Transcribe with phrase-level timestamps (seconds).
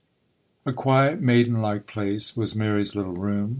[0.65, 3.49] A QUIET, maiden like place was Mary's little room.